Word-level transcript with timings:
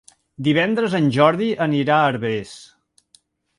Divendres 0.45 0.95
en 1.01 1.09
Jordi 1.17 1.51
anirà 1.67 1.99
a 1.99 2.09
Herbers. 2.09 2.57